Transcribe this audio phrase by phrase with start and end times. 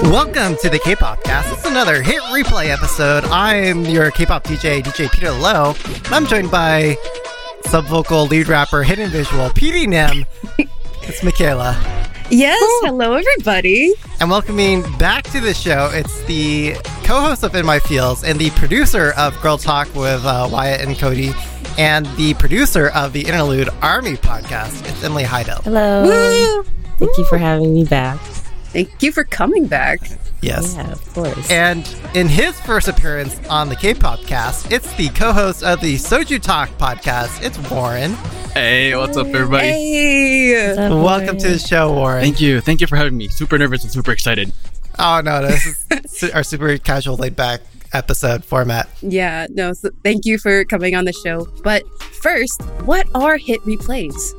[0.00, 1.52] Welcome to the K-pop cast.
[1.52, 3.24] It's another hit replay episode.
[3.24, 5.74] I'm your K-pop DJ, DJ Peter Lowe.
[6.06, 6.96] I'm joined by
[7.66, 10.24] sub-vocal lead rapper, hidden visual, PD Nim.
[11.02, 11.78] it's Michaela.
[12.30, 13.92] Yes, hello everybody.
[14.18, 16.72] And welcoming back to the show, it's the
[17.04, 20.98] co-host of In My Feels and the producer of Girl Talk with uh, Wyatt and
[20.98, 21.32] Cody,
[21.78, 24.88] and the producer of the Interlude Army podcast.
[24.88, 25.62] It's Emily Haydel.
[25.62, 26.04] Hello.
[26.04, 26.62] Woo!
[26.98, 28.18] Thank you for having me back.
[28.72, 30.00] Thank you for coming back.
[30.40, 30.74] Yes.
[30.74, 31.50] Yeah, of course.
[31.50, 36.40] And in his first appearance on the K-pop cast, it's the co-host of the Soju
[36.40, 37.42] Talk podcast.
[37.44, 38.14] It's Warren.
[38.54, 39.66] Hey, what's up, everybody?
[39.66, 40.68] Hey.
[40.68, 42.22] What's up, Welcome to the show, Warren.
[42.22, 42.62] Thank you.
[42.62, 43.28] Thank you for having me.
[43.28, 44.52] Super nervous and super excited.
[44.98, 47.60] Oh no, this is our super casual, laid-back
[47.92, 48.88] episode format.
[49.02, 51.46] Yeah, no, so thank you for coming on the show.
[51.62, 54.32] But first, what are hit replays?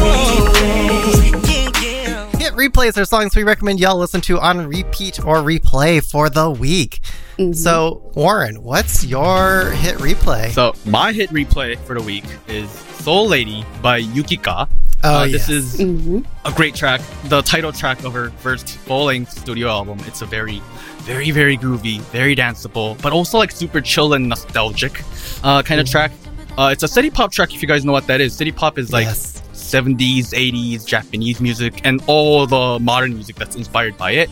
[2.56, 7.00] replays are songs we recommend y'all listen to on repeat or replay for the week.
[7.38, 7.54] Mhm.
[7.54, 10.50] So, Warren, what's your hit replay?
[10.52, 12.68] So, my hit replay for the week is
[13.00, 14.68] Soul Lady by Yukika.
[15.04, 15.46] oh, Uh, yes.
[15.46, 16.24] This is Mhm.
[16.46, 17.00] a great track.
[17.28, 19.98] The title track of her first full-length studio album.
[20.06, 20.62] It's a very,
[21.04, 25.02] very, very groovy, very danceable, but also like super chill and nostalgic
[25.44, 26.10] uh, kind of track.
[26.58, 27.54] Uh, it's a city pop track.
[27.54, 29.42] If you guys know what that is, city pop is like yes.
[29.66, 34.30] 70s, 80s Japanese music and all the modern music that's inspired by it.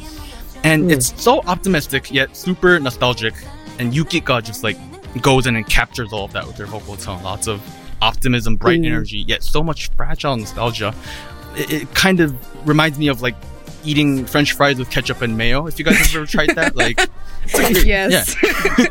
[0.62, 0.90] And Hmm.
[0.90, 3.34] it's so optimistic yet super nostalgic.
[3.78, 4.78] And Yukika just like
[5.20, 7.22] goes in and captures all of that with her vocal tone.
[7.22, 7.60] Lots of
[8.02, 8.86] optimism, bright Mm.
[8.86, 10.94] energy, yet so much fragile nostalgia.
[11.56, 12.34] It, it kind of
[12.66, 13.34] reminds me of like
[13.84, 15.66] eating French fries with ketchup and mayo.
[15.66, 16.98] If you guys have ever tried that, like
[17.84, 18.34] Yes.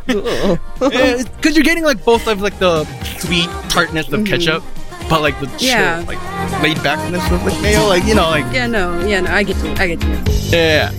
[0.07, 0.59] Cool.
[0.79, 2.85] because you're getting like both of like the
[3.17, 4.27] sweet tartness of Mhm.
[4.27, 4.63] ketchup,
[5.13, 6.03] but like the chill, Yeah.
[6.07, 6.17] like
[6.63, 9.57] laid backness of like mayo, like you know, like yeah, no, yeah, no, I get
[9.63, 9.71] you.
[9.77, 10.17] I get you.
[10.49, 10.91] yeah.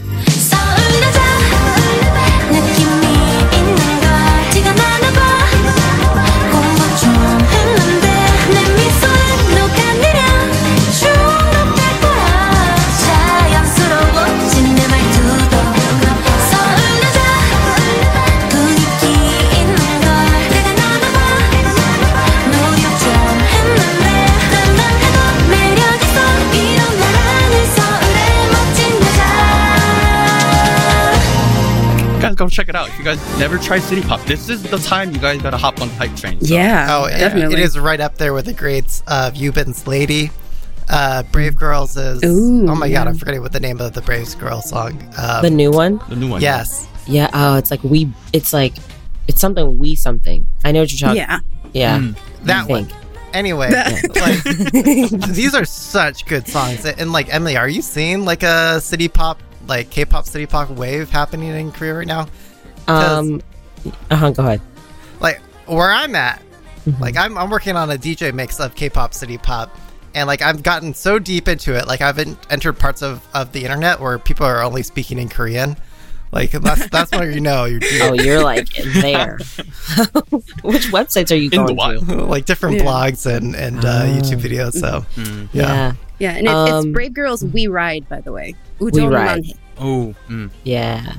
[32.45, 32.89] Go check it out.
[32.89, 35.81] If you guys never tried City Pop, this is the time you guys gotta hop
[35.81, 36.41] on the hype train.
[36.41, 37.55] So, Yeah, Oh, it- definitely.
[37.55, 40.31] it is right up there with the greats of Yubin's Lady.
[40.89, 42.23] Uh, Brave Girls is.
[42.25, 42.99] Ooh, oh my yeah.
[43.05, 45.03] god, I'm forgetting what the name of the Brave Girls song.
[45.17, 45.99] Um, the new one?
[46.11, 46.43] The new one.
[46.43, 46.87] yes.
[47.07, 47.31] Yeah.
[47.33, 48.13] Oh, it's like we.
[48.35, 48.75] It's like
[49.27, 50.47] it's something we something.
[50.65, 51.17] I know what you're talking.
[51.23, 51.39] yeah.
[51.73, 51.99] Yeah.
[52.01, 52.17] Mm.
[52.45, 52.89] That one.
[53.33, 54.43] Anyway, like
[55.33, 56.85] these are such good songs.
[56.85, 61.11] And like Emily, are you seeing like a city pop, like K-pop city pop wave
[61.11, 62.27] happening in Korea right now?
[62.89, 63.41] um.
[64.11, 64.31] Uh huh.
[64.31, 64.61] Go ahead.
[65.21, 66.43] Like where I'm at,
[66.87, 67.01] Mhm.
[67.01, 69.75] like I'm I'm working on a DJ mix of K-pop city pop.
[70.15, 72.19] And like I've gotten so deep into it, like I've
[72.51, 75.77] entered parts of, of the internet where people are only speaking in Korean.
[76.31, 77.91] Like that's that's where you know you're deep.
[78.03, 78.69] Oh, you're like
[79.03, 79.39] there.
[80.63, 82.09] Which websites are you In going the wild.
[82.09, 82.25] to?
[82.25, 82.85] like different Yeah.
[82.85, 84.07] blogs and and uh, Ah.
[84.07, 84.73] YouTube videos.
[84.75, 85.49] So Mm.
[85.53, 85.63] yeah.
[85.63, 85.93] Yeah.
[86.19, 88.55] Yeah, and it's, um, it's Brave Girls We Ride, by the way.
[88.81, 89.45] Udon we Ride.
[89.79, 90.51] Oh, mm.
[90.63, 91.15] yeah.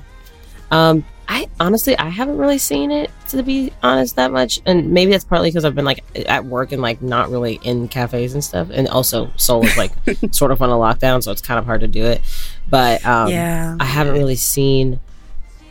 [0.72, 5.12] Um, I honestly I haven't really seen it to be honest that much, and maybe
[5.12, 8.44] that's partly because I've been like at work and like not really in cafes and
[8.44, 9.92] stuff, and also Seoul is like
[10.32, 12.22] sort of on a lockdown, so it's kind of hard to do it.
[12.70, 15.00] But um, yeah, I haven't really seen.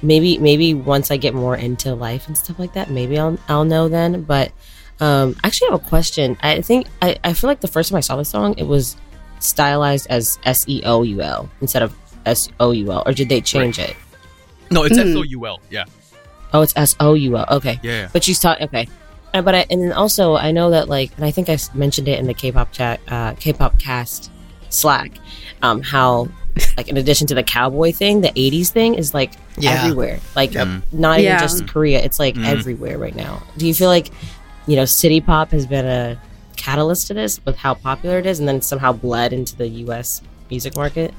[0.02, 3.64] Maybe maybe once I get more into life and stuff like that, maybe I'll I'll
[3.64, 4.22] know then.
[4.22, 4.52] But
[5.00, 6.36] um, actually, I have a question.
[6.42, 8.96] I think I, I feel like the first time I saw the song, it was
[9.44, 11.94] stylized as S E O U L instead of
[12.26, 13.94] S O U L, or did they change it?
[14.70, 15.10] No, it's Mm.
[15.10, 15.60] S O U L.
[15.70, 15.84] Yeah.
[16.52, 17.46] Oh, it's S O U L.
[17.50, 18.08] Okay, Yeah.
[18.12, 18.60] but she's taught.
[18.62, 18.88] Okay,
[19.34, 22.08] uh, but I, and then also I know that like, and I think I mentioned
[22.08, 24.30] it in the K-pop chat, uh, K-pop cast
[24.70, 25.12] Slack,
[25.62, 26.28] um, how
[26.76, 29.72] like in addition to the cowboy thing, the '80s thing is like Yeah.
[29.82, 30.20] everywhere.
[30.36, 30.66] Like Yep.
[30.66, 30.82] Mm.
[30.92, 32.00] not even just Korea.
[32.02, 32.46] It's like Mm.
[32.46, 33.42] everywhere right now.
[33.58, 34.10] Do you feel like
[34.66, 36.16] you know city pop has been a
[36.64, 40.22] catalyst to this with how popular it is, and then somehow bled into the U.S.
[40.50, 41.12] music market?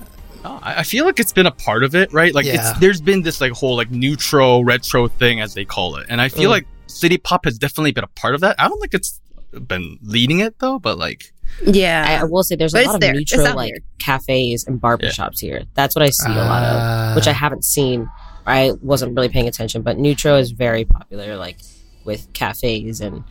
[0.44, 2.34] I I feel like it's been a part of it, right?
[2.34, 2.56] Like Yeah.
[2.72, 6.20] it's there's been this like whole like neutral retro thing as they call it, and
[6.22, 6.58] I feel Mm.
[6.58, 8.56] like city pop has definitely been a part of that.
[8.60, 9.20] I don't think it's
[9.68, 11.32] been leading it though, but like
[11.66, 13.16] I, I will say there's But a lot of there.
[13.16, 13.82] It's neutral out like there.
[14.00, 15.64] cafes and barbershops here.
[15.74, 18.10] That's what I see a lot of, Uh, which I haven't seen.
[18.48, 21.58] I wasn't really paying attention, but newtro is very popular, like
[22.04, 23.24] with cafes and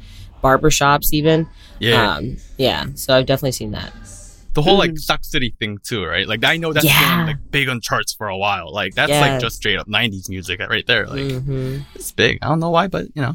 [0.44, 1.48] barbershops, even.
[1.80, 2.16] yeah.
[2.16, 2.86] Um, yeah.
[2.94, 3.92] So I've definitely seen that.
[4.54, 6.28] the whole like SSAK3 thing too, right?
[6.28, 7.16] Like I know that's Yeah.
[7.16, 8.72] been like big on charts for a while.
[8.72, 9.20] Like that's Yes.
[9.20, 11.06] like just straight up '90s music right there.
[11.08, 12.38] Like hmm it's big.
[12.42, 13.34] I don't know why, but you know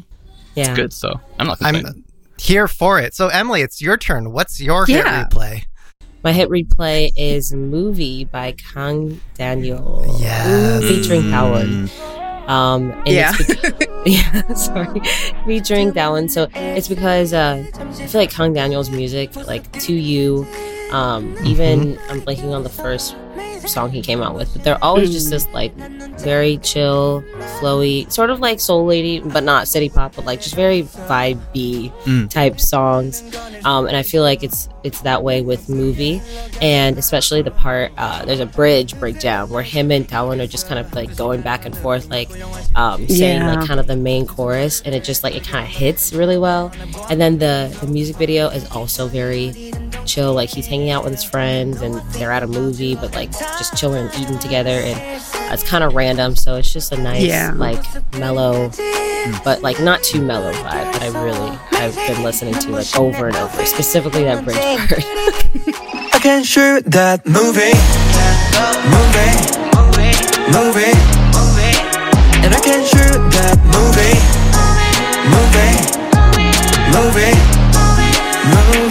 [0.54, 0.68] Yeah.
[0.70, 0.92] it's good.
[0.92, 1.86] So I'm not complaining.
[1.88, 2.04] I'm
[2.38, 3.14] here for it.
[3.14, 4.32] So Emily, it's your turn.
[4.32, 5.64] What's your hit replay?
[6.24, 10.04] My hit replay is "Movie" by Kang Daniel.
[10.20, 10.82] Yes.
[10.84, 11.30] featuring Mm.
[11.32, 12.48] Howard.
[12.48, 13.32] Um, and Yeah.
[13.38, 15.00] It's bec- yeah, sorry,
[15.46, 16.28] we featuring that one.
[16.28, 20.46] So it's because uh, I feel like Kang Daniel's music, like to you,
[20.90, 23.14] um, even I'm blanking on the first
[23.72, 25.74] song he came out with, but they're always just this like
[26.20, 27.22] very chill,
[27.60, 31.90] flowy, sort of like soul lady, but not city pop, but like just very vibey
[32.04, 32.30] Mm.
[32.30, 33.22] type songs.
[33.64, 36.22] Um, and I feel like it's it's that way with movie,
[36.62, 40.66] and especially the part uh, there's a bridge breakdown where him and Talon are just
[40.66, 42.30] kind of like going back and forth, like
[42.76, 43.54] um, saying Yeah.
[43.56, 46.38] like kind of the main chorus, and it just like it kind of hits really
[46.38, 46.72] well.
[47.10, 49.69] And then the the music video is also very
[50.10, 50.34] chill.
[50.34, 53.76] Like he's hanging out with his friends, and they're at a movie, but like just
[53.76, 55.22] chilling eating together, and
[55.52, 56.36] it's kind of random.
[56.36, 57.52] So it's just a nice Yeah.
[57.56, 57.82] like
[58.18, 58.70] mellow
[59.44, 63.26] but like not too mellow vibe that I really I've been listening to like over
[63.28, 65.04] and over, specifically that bridge part.
[66.14, 67.76] I can shoot that movie,
[68.88, 69.34] movie,
[70.56, 70.96] movie,
[72.44, 74.16] and I can shoot that movie,
[75.28, 75.74] movie,
[76.96, 77.36] movie,
[78.48, 78.89] movie.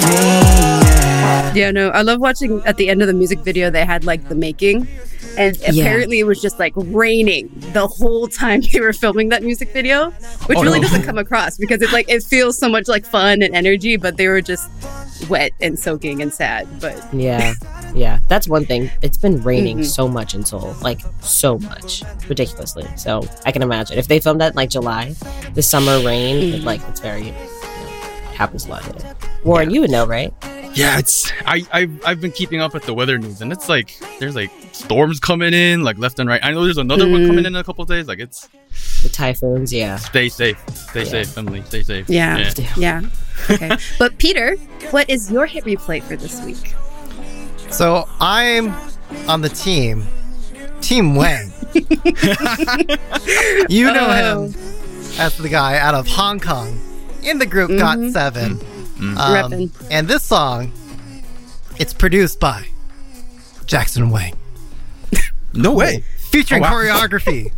[1.60, 1.66] Yeah.
[1.68, 4.28] Yeah, no, I love watching at the end of the music video, they had like
[4.30, 4.88] the making.
[5.38, 5.84] And Yeah.
[5.84, 10.12] apparently it was just like raining the whole time they were filming that music video,
[10.48, 10.88] which Oh, really no.
[10.88, 14.18] doesn't come across because it's like it feels so much like fun and energy, but
[14.18, 14.70] they were just
[15.30, 16.68] wet and soaking and sad.
[16.80, 17.54] But yeah.
[17.94, 18.20] Yeah.
[18.30, 18.90] That's one thing.
[19.02, 19.86] It's been raining Mhm.
[19.86, 20.76] so much in Seoul.
[20.82, 22.04] Like so much.
[22.28, 22.88] Ridiculously.
[22.96, 23.98] So I can imagine.
[23.98, 25.16] If they filmed that in like July,
[25.54, 27.38] the summer rain, it, like it's very you know,
[28.32, 28.84] it happens a lot.
[29.44, 30.34] Warren, you would know, right?
[30.74, 34.00] Yeah, it's I I've, I've been keeping up with the weather news, and it's like
[34.20, 36.40] there's like storms coming in like left and right.
[36.44, 37.28] I know there's another one Mm.
[37.28, 38.08] coming in in a couple of days.
[38.08, 38.48] Like it's
[39.04, 39.98] The typhoons, yeah.
[39.98, 41.10] stay safe, stay Yeah.
[41.10, 42.10] safe, Emily, stay safe.
[42.10, 43.02] yeah, yeah.
[43.50, 43.72] Okay.
[43.98, 44.56] but Peter,
[44.92, 46.76] what is your hit replay for this week?
[47.72, 48.74] So I'm
[49.28, 50.06] on the team,
[50.82, 51.52] Team Wang.
[53.70, 54.44] you know Oh.
[54.48, 54.54] him
[55.20, 56.80] as the guy out of Hong Kong
[57.24, 58.60] in the group Got Mhm.
[59.00, 59.18] 7 Mm.
[59.18, 60.72] Um, and this song,
[61.78, 62.66] it's produced by
[63.66, 64.36] Jackson Wang,
[65.54, 66.04] No way.
[66.18, 66.74] featuring Oh, wow.
[66.74, 67.52] choreography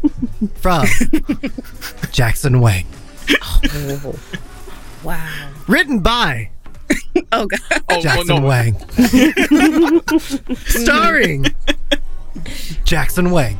[0.59, 0.85] from
[2.11, 2.85] Jackson Wang,
[3.41, 4.15] Oh,
[5.03, 5.49] Wow.
[5.67, 6.49] written by
[7.31, 7.59] Oh god.
[7.71, 8.47] Oh, oh Jackson no.
[8.47, 8.75] Wang,
[10.57, 11.45] starring
[12.91, 13.57] Jackson Wang.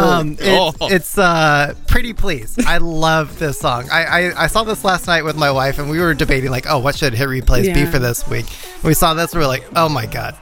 [0.00, 0.72] Um, it- Oh.
[0.82, 2.58] It's uh, pretty please.
[2.66, 3.88] I love this song.
[3.92, 6.66] I, I I saw this last night with my wife, and we were debating like,
[6.68, 8.46] oh, what should hit replays be for this week?
[8.82, 10.36] we saw this, we were like, oh my god.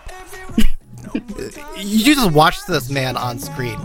[1.76, 3.78] you just watch this man on screen,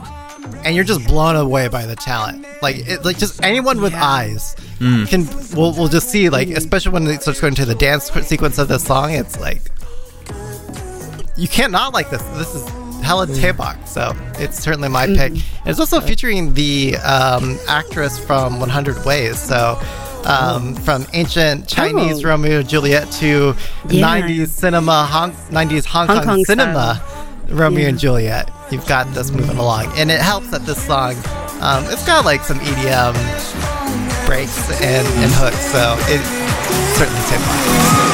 [0.63, 2.45] and you're just blown away by the talent.
[2.61, 4.05] Like, it, like just anyone with Yeah.
[4.05, 8.09] eyes can will will just see like, especially when it starts going to the dance
[8.25, 9.11] sequence of this song.
[9.11, 9.63] It's like
[11.35, 12.23] you can't not like this.
[12.39, 12.65] This is
[13.05, 15.31] hella Daebak, so it's certainly my pick.
[15.31, 19.79] And it's also featuring the um, actress from 100 Ways, so
[20.25, 22.29] um, from ancient Chinese Oh.
[22.29, 23.55] Romeo and Juliet to
[23.89, 24.01] Yeah.
[24.21, 27.01] 90s cinema, Hong, 90s Hong, Hong Kong, Kong cinema.
[27.49, 27.89] Romeo Yeah.
[27.89, 28.49] and Juliet.
[28.71, 31.13] You've got this moving along, and it helps that this song,
[31.62, 33.13] um, it's got like some EDM
[34.25, 36.21] breaks and, and hooks, so it
[36.97, 38.04] certainly Daebak.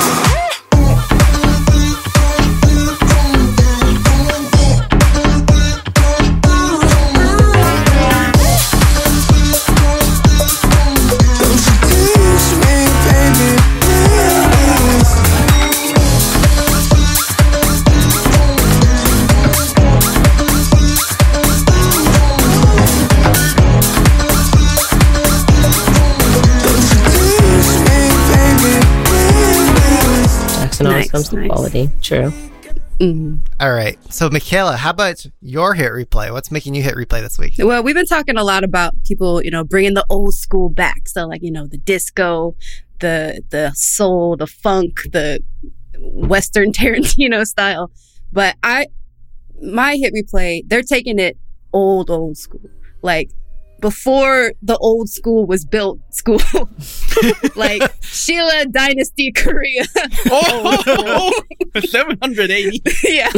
[31.23, 31.89] Jackson always Nice, to quality.
[32.01, 32.33] True.
[32.99, 33.39] Mhm.
[33.59, 36.31] All right, so Michaela, how about your hit replay?
[36.31, 37.53] What's making you hit replay this week?
[37.57, 41.07] Well, we've been talking a lot about people, you know, bringing the old school back.
[41.07, 42.55] So, like, you know, the disco,
[42.99, 45.39] the the soul, the funk, the
[45.99, 47.91] Western Tarantino style.
[48.31, 48.85] But I,
[49.61, 51.37] my hit replay, they're taking it
[51.73, 52.61] old, old school,
[53.01, 53.31] like
[53.81, 55.99] before the old school was built.
[56.11, 56.39] School,
[57.55, 59.83] like Silla Dynasty Korea.
[60.33, 61.31] Oh,
[61.85, 62.81] 780.
[63.03, 63.29] yeah.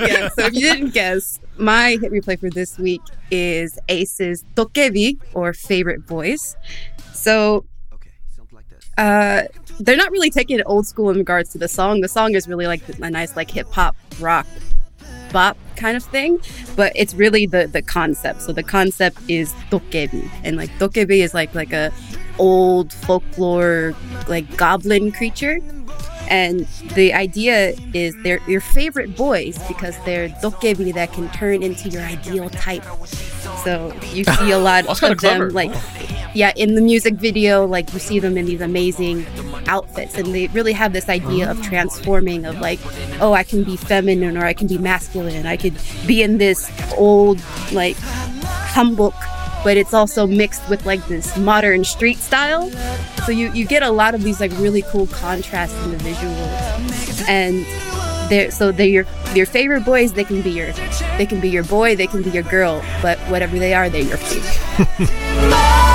[0.00, 0.28] yeah.
[0.28, 5.52] So if you didn't guess, my hit replay for this week is Ace's Dokebi or
[5.52, 6.56] Favorite Boys.
[7.12, 7.64] So
[8.98, 9.42] uh
[9.80, 12.00] they're not really taking it old school in regards to the song.
[12.00, 14.46] The song is really like a nice like hip hop rock
[15.36, 16.40] bop kind of thing,
[16.76, 18.40] but it's really the the concept.
[18.40, 21.92] So the concept is dokebi, and like dokebi is like like a
[22.38, 23.94] old folklore
[24.28, 25.60] like goblin creature.
[26.28, 26.60] And
[26.94, 32.02] the idea is they're your favorite boys because they're dokebi that can turn into your
[32.02, 32.84] ideal type.
[33.64, 35.50] So you see a lot That's of them clever.
[35.50, 35.74] like
[36.36, 39.24] yeah, in the music video, like you see them in these amazing
[39.68, 41.68] outfits, and they really have this idea of uh-huh.
[41.70, 42.78] transforming of like,
[43.22, 45.46] oh, I can be feminine or I can be masculine.
[45.46, 45.74] I could
[46.06, 47.40] be in this old
[47.72, 49.14] like hanbok,
[49.66, 52.70] but it's also mixed with like this modern street style.
[53.24, 57.28] So you, you get a lot of these like really cool contrasts in the visuals.
[57.28, 57.66] And
[58.30, 60.12] they're, so they're your, your favorite boys.
[60.12, 60.70] They can be your
[61.18, 61.96] they can be your boy.
[61.96, 62.80] They can be your girl.
[63.02, 65.10] But whatever they are, they're your favorite.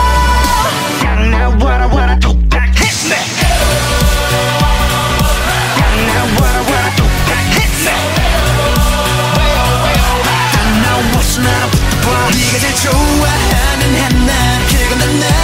[14.91, 15.40] even the next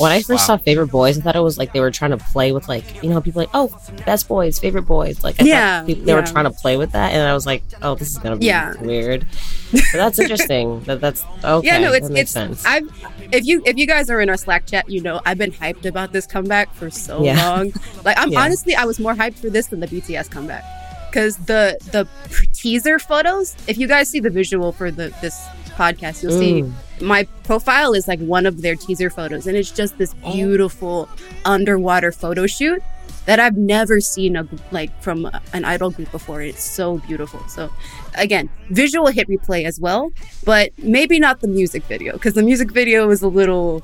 [0.00, 2.16] When I first saw Favorite Boys, I thought it was like they were trying to
[2.16, 3.68] play with like you know people like oh
[4.06, 5.22] best boys, favorite boys.
[5.22, 7.62] Like I Yeah, people- they were trying to play with that, and I was like
[7.82, 8.74] oh this is gonna be Yeah.
[8.80, 9.26] weird.
[9.72, 10.80] But that's interesting.
[10.84, 11.66] that that's okay.
[11.66, 12.32] yeah, no, it's that makes it's.
[12.32, 12.64] sense.
[12.66, 12.88] I've
[13.32, 15.84] if you if you guys are in our Slack chat, you know I've been hyped
[15.84, 17.48] about this comeback for so Yeah.
[17.48, 17.72] long.
[18.04, 18.40] Like I'm Yeah.
[18.40, 20.64] honestly, I was more hyped for this than the BTS comeback
[21.10, 22.08] because the the
[22.52, 23.54] teaser photos.
[23.68, 25.38] If you guys see the visual for the this
[25.76, 26.72] podcast, you'll see Mm.
[27.00, 30.32] My profile is like one of their teaser photos, and it's just this oh.
[30.32, 31.08] beautiful
[31.44, 32.82] underwater photo shoot
[33.26, 36.42] that I've never seen a, like from a- an idol group before.
[36.42, 37.40] It's so beautiful.
[37.48, 37.70] So
[38.14, 40.10] again, visual hit replay as well,
[40.44, 43.82] but maybe not the music video because the music video was a little.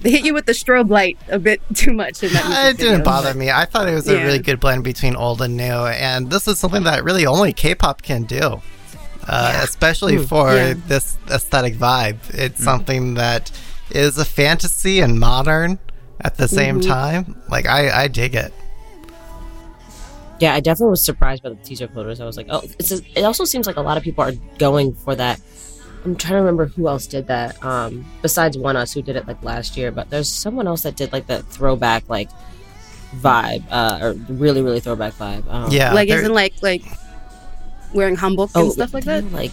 [0.00, 2.44] They hit you with the strobe light a bit too much in that.
[2.46, 3.04] music It didn't video.
[3.04, 3.50] bother me.
[3.50, 6.58] I thought it was a really good blend between old and new, and this is
[6.58, 8.60] something that really only K-pop can do,
[9.28, 10.74] uh, especially for Yeah.
[10.86, 12.18] this aesthetic vibe.
[12.30, 13.50] It's something that
[13.90, 15.78] is a fantasy and modern
[16.20, 17.40] at the same time.
[17.48, 18.52] Like I, I dig it.
[20.40, 22.20] Yeah, I definitely was surprised by the teaser photos.
[22.20, 24.94] I was like, oh, it's it also seems like a lot of people are going
[24.94, 25.40] for that.
[26.04, 27.64] I'm trying to remember who else did that.
[27.64, 31.12] Um, besides ONEUS, who did it like last year, but there's someone else that did
[31.12, 32.28] like that throwback like
[33.16, 35.48] vibe, uh, or really really throwback vibe.
[35.48, 36.82] Um, Yeah, like isn't like like
[37.94, 39.30] wearing hanbok and stuff like that.
[39.32, 39.52] Like,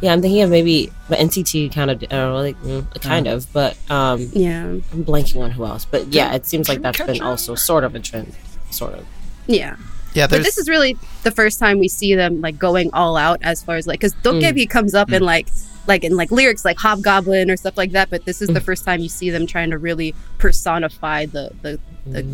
[0.00, 3.76] yeah, I'm thinking of maybe, but NCT kind of, uh, like mm, kind of, but
[3.90, 5.84] um, Yeah, I'm blanking on who else.
[5.84, 8.34] But yeah, it seems like that's been also sort of a trend,
[8.70, 9.06] sort of.
[9.46, 9.76] yeah.
[10.14, 10.26] yeah.
[10.26, 13.62] But this is really the first time we see them like going all out as
[13.62, 15.48] far as like because Dokebi comes up in like
[15.86, 18.10] like in like lyrics like Hobgoblin or stuff like that.
[18.10, 21.80] But this is the first time you see them trying to really personify the the,
[22.06, 22.26] the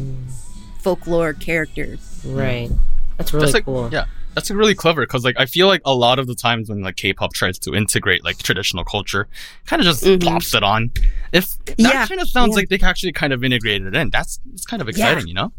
[0.81, 1.99] folklore character.
[2.25, 2.71] Right.
[3.17, 3.91] That's really That's like, cool.
[3.93, 6.83] yeah, that's really clever because like I feel like a lot of the times when
[6.83, 9.29] like K-pop tries to integrate like traditional culture,
[9.67, 10.21] kind of just Mhm.
[10.23, 10.91] plops it on.
[11.33, 12.57] If that Yeah, kind of sounds yeah.
[12.57, 15.53] like they actually kind of integrated it in, that's it's kind of exciting, you know?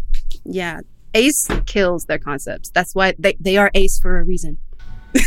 [0.46, 0.80] Yeah,
[1.14, 2.70] Ace kills their concepts.
[2.70, 4.58] That's why they they are Ace for a reason.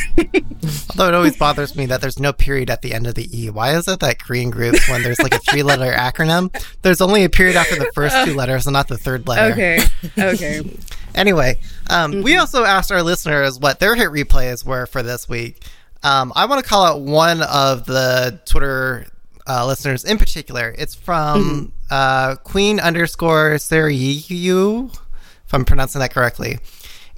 [0.90, 3.50] Although it always bothers me that there's no period at the end of the E.
[3.50, 6.48] Why is it that Korean groups, when there's like a three letter acronym,
[6.80, 9.52] there's only a period after the first two letters and not the third letter?
[9.52, 9.80] Okay,
[10.18, 10.62] okay.
[11.14, 11.58] Anyway,
[11.90, 15.62] um, we also asked our listeners what their hit replays were for this week.
[16.02, 19.06] Um, I want to call out one of the Twitter
[19.46, 20.74] uh, listeners in particular.
[20.76, 26.58] It's from uh, Queen underscore Sariyu, if I'm pronouncing that correctly.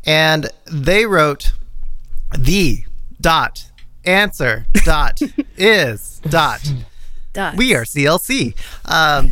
[0.04, 1.52] And they wrote
[2.36, 2.84] the
[3.20, 3.70] dot
[4.04, 5.20] answer dot
[5.56, 6.60] is dot
[7.32, 7.56] Dots.
[7.56, 8.54] we are CLC.
[8.84, 9.30] Um,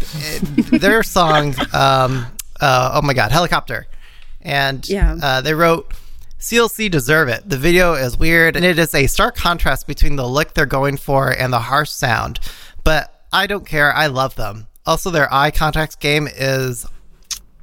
[0.78, 2.26] their song, um,
[2.60, 3.86] uh, oh my god, helicopter,
[4.44, 5.16] and Yeah.
[5.22, 5.92] uh, they wrote.
[6.40, 7.48] CLC deserve it.
[7.48, 10.98] The video is weird, and it is a stark contrast between the look they're going
[10.98, 12.38] for and the harsh sound.
[12.84, 13.90] But I don't care.
[13.94, 14.66] I love them.
[14.84, 16.84] Also, their eye contact game is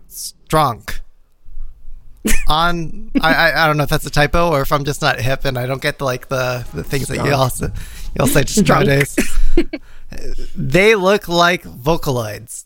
[0.08, 0.84] strong.
[2.48, 5.46] On, I, I don't know if that's a typo or if I'm just not hip
[5.46, 8.44] and I don't get the like the the things that you also you all say
[8.44, 9.16] just nowadays.
[10.56, 12.64] they look like Vocaloids.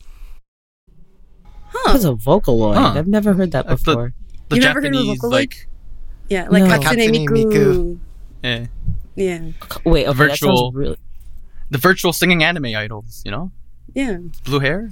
[1.86, 2.76] That's a Vocaloid.
[2.76, 2.94] Huh.
[2.96, 4.12] I've never heard that That's the- before.
[4.48, 5.30] The You never heard of Japanese Vocaloid?
[5.32, 5.68] like
[6.28, 6.68] yeah, like No.
[6.70, 7.52] Hatsune Hatsune Miku.
[7.52, 7.98] Miku.
[8.44, 8.66] eh,
[9.16, 9.40] Yeah,
[9.84, 10.96] Wait, okay, Virtual- sounds really.
[11.70, 13.50] the virtual singing anime idols, you know,
[13.94, 14.18] yeah.
[14.44, 14.90] blue hair.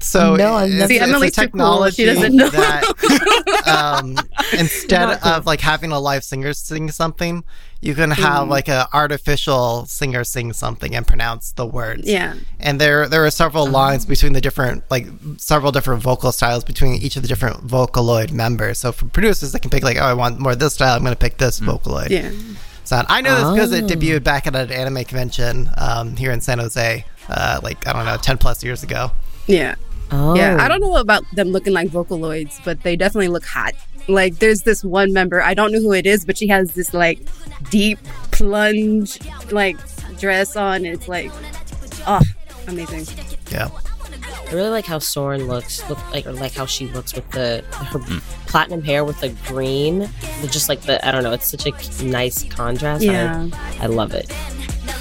[0.00, 1.90] So No, I've it's, never- See, it's Emily's a too cool.
[1.90, 2.48] She doesn't know.
[2.50, 4.16] that um,
[4.58, 5.32] instead cool.
[5.32, 7.44] of like having a live singer sing something,
[7.80, 8.50] you can have Mm-hmm.
[8.50, 12.06] like an artificial singer sing something and pronounce the words.
[12.06, 12.34] Yeah.
[12.58, 13.70] And there there are several Oh.
[13.70, 15.06] lines between the different like
[15.38, 18.78] several different vocal styles between each of the different Vocaloid members.
[18.78, 20.94] So for producers, they can pick like, oh, I want more of this style.
[20.96, 22.10] I'm going to pick this Vocaloid Mm.
[22.10, 22.30] Yeah.
[22.84, 23.06] sound.
[23.08, 23.88] I know this because it Oh.
[23.88, 28.04] debuted back at an anime convention um, here in San Jose, uh, like I don't
[28.04, 29.12] know, ten plus years ago.
[29.46, 29.74] Yeah.
[30.12, 30.34] Oh.
[30.34, 30.68] Yeah, I oh.
[30.68, 33.74] don't know about them looking like Vocaloids, but they definitely look hot.
[34.08, 36.92] Like, there's this one member, I don't know who it is, but she has this
[36.92, 37.20] like
[37.70, 37.98] deep
[38.32, 39.18] plunge
[39.52, 39.76] like
[40.18, 40.84] dress on.
[40.84, 41.30] It's like,
[42.06, 42.22] oh,
[42.66, 43.06] amazing.
[43.50, 43.68] Yeah.
[44.48, 47.64] I really like how Sorn looks, look like or like how she looks with the
[47.72, 48.18] her hmm.
[48.48, 50.10] platinum hair with the green.
[50.46, 53.04] Just like the I don't know, it's such a nice contrast.
[53.04, 53.48] I- Yeah.
[53.80, 54.26] I, love it.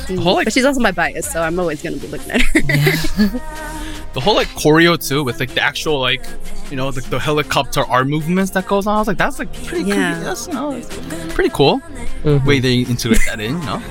[0.08, 2.42] The whole like But she's also my bias, so I'm always gonna be looking at
[2.44, 3.86] her.
[4.19, 6.25] the whole like choreo too, with like the actual like
[6.69, 8.95] you know the, the helicopter arm movements that goes on.
[8.95, 10.15] I was like, that's like pretty Yeah.
[10.15, 10.23] cool.
[10.25, 11.79] That's you know, it's pretty cool.
[12.23, 12.45] Mhm.
[12.45, 13.81] Way they integrate that in, you know.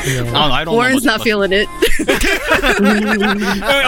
[0.00, 0.38] I don't know.
[0.40, 1.68] I don't Warren's much not about- feeling it.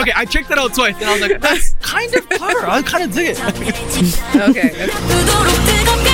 [0.01, 2.67] okay, I checked that out twice, and I was like, that's kind of clever.
[2.69, 3.41] I kind of dig it.
[4.37, 6.01] okay.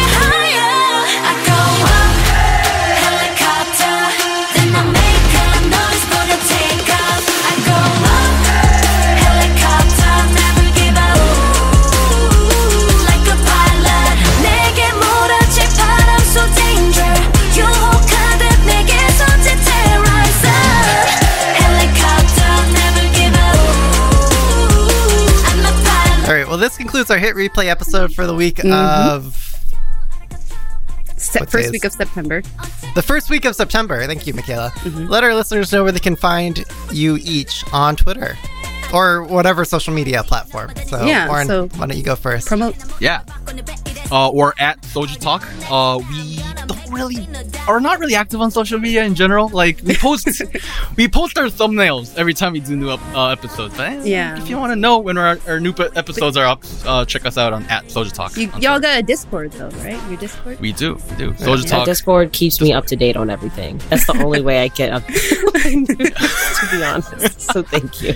[26.56, 28.72] Well, this concludes our hit replay episode for the week Mm-hmm.
[28.72, 29.36] of
[31.18, 32.40] Se- first week of September.
[32.94, 34.06] the first week of September.
[34.06, 34.70] Thank you, Michaela.
[34.76, 35.06] Mm-hmm.
[35.06, 38.38] Let our listeners know where they can find you each on Twitter
[38.92, 40.70] or whatever social media platform.
[40.86, 42.46] So, Yeah, Warren, so- why don't you go first?
[42.46, 42.76] Promote.
[43.00, 43.22] Yeah.
[44.10, 45.44] Uh, or at Soju Talk.
[45.68, 46.38] Uh, we
[46.68, 47.26] don't really
[47.66, 49.48] are not really active on social media in general.
[49.48, 50.28] Like we post,
[50.96, 53.76] we post our thumbnails every time we do new ep- uh, episodes.
[53.76, 54.38] But eh, Yeah.
[54.40, 57.36] if you want to know when our, our new episodes are up, uh, check us
[57.36, 58.36] out on at Soju Talk.
[58.36, 60.00] You, y'all got a Discord though, right?
[60.08, 60.60] Your Discord.
[60.60, 61.32] we do, we do.
[61.32, 61.84] Soju That Talk.
[61.86, 63.78] Discord keeps me up to date on everything.
[63.90, 65.04] That's the only way I get up.
[65.06, 68.14] to be honest, so thank you.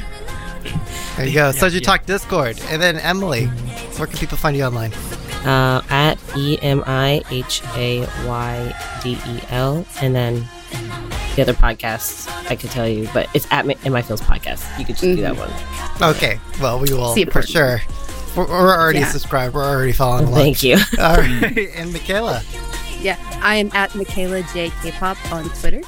[1.20, 1.50] There you go.
[1.50, 1.80] Soju yeah.
[1.80, 2.59] Talk Discord.
[2.70, 3.46] And then Emily,
[3.96, 4.92] where can people find you online?
[5.44, 10.46] Uh, at E M I H A Y D E L, and then
[11.37, 14.66] the other podcasts I could tell you, but it's at in my feels podcast.
[14.78, 15.50] You could just do that one.
[16.16, 16.38] Okay.
[16.61, 17.83] Well, we will See for sure.
[18.37, 19.09] We're, we're already Yeah.
[19.09, 19.54] subscribed.
[19.54, 20.38] We're already following along.
[20.40, 20.76] Thank you.
[20.98, 21.68] All right.
[21.74, 22.42] And Michaela,
[23.00, 25.83] Yeah, I am at Michaela J K-pop on Twitter.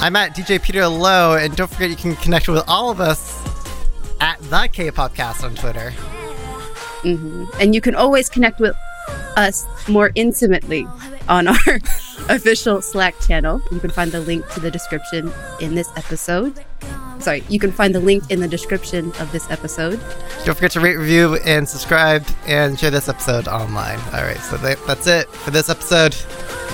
[0.00, 3.37] I'm at DJ Peter Lowe, and don't forget you can connect with all of us
[4.20, 5.90] at the K-Popcast on Twitter.
[7.02, 8.76] hmm And you can always connect with
[9.36, 10.86] us more intimately
[11.28, 11.56] on our
[12.28, 13.60] official Slack channel.
[13.70, 16.64] You can find the link to the description in this episode.
[17.20, 20.00] Sorry, you can find the link in the description of this episode.
[20.44, 23.98] Don't forget to rate, review, and subscribe, and share this episode online.
[24.12, 26.14] All right, so that's it for this episode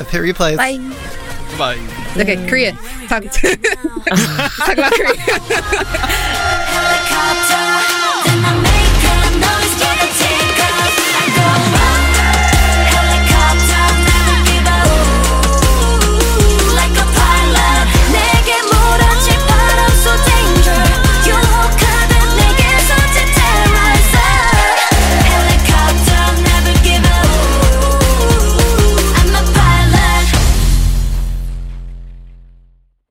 [0.00, 0.56] of Hit Replays.
[0.56, 1.23] Bye.
[1.58, 1.78] Bye.
[2.16, 2.72] Okay, Korea.
[3.08, 5.14] Talk, talk about Korea.